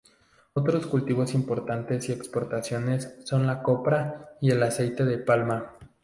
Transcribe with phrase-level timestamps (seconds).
[0.53, 5.75] Otros cultivos importantes y exportaciones son la copra y el aceite de palma.